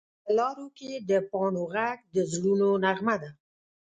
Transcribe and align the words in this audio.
په 0.23 0.31
لارو 0.37 0.67
کې 0.77 0.91
د 1.09 1.11
پاڼو 1.31 1.63
غږ 1.73 1.97
د 2.15 2.17
زړونو 2.31 2.69
نغمه 2.83 3.15
ده 3.21 3.29